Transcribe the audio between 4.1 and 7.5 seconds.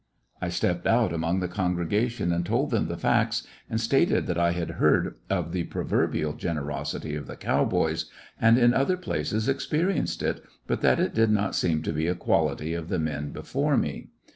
that I had heard of the proverbial generosity of the